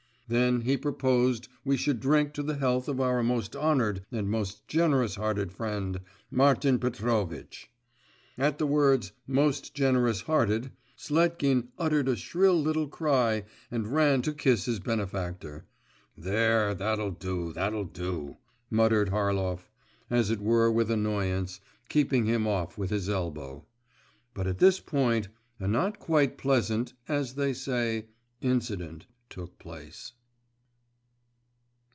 Then 0.27 0.61
he 0.61 0.77
proposed 0.77 1.49
we 1.65 1.75
should 1.75 1.99
drink 1.99 2.31
to 2.35 2.41
the 2.41 2.55
health 2.55 2.87
of 2.87 3.01
our 3.01 3.21
most 3.21 3.53
honoured 3.53 4.05
and 4.13 4.29
most 4.31 4.65
generous 4.65 5.15
hearted 5.15 5.51
friend, 5.51 5.99
Martin 6.29 6.79
Petrovitch. 6.79 7.69
At 8.37 8.57
the 8.57 8.65
words 8.65 9.11
'most 9.27 9.73
generous 9.73 10.21
hearted,' 10.21 10.71
Sletkin 10.97 11.67
uttered 11.77 12.07
a 12.07 12.15
shrill 12.15 12.55
little 12.57 12.87
cry 12.87 13.43
and 13.69 13.91
ran 13.93 14.21
to 14.21 14.31
kiss 14.31 14.63
his 14.63 14.79
benefactor.… 14.79 15.65
'There, 16.17 16.73
that'll 16.75 17.11
do, 17.11 17.51
that'll 17.51 17.83
do,' 17.83 18.37
muttered 18.69 19.09
Harlov, 19.09 19.69
as 20.09 20.29
it 20.31 20.39
were 20.39 20.71
with 20.71 20.89
annoyance, 20.89 21.59
keeping 21.89 22.23
him 22.23 22.47
off 22.47 22.77
with 22.77 22.89
his 22.89 23.09
elbow.… 23.09 23.65
But 24.33 24.47
at 24.47 24.59
this 24.59 24.79
point 24.79 25.27
a 25.59 25.67
not 25.67 25.99
quite 25.99 26.37
pleasant, 26.37 26.93
as 27.09 27.35
they 27.35 27.51
say, 27.51 28.05
incident 28.39 29.07
took 29.29 29.59
place. 29.59 30.13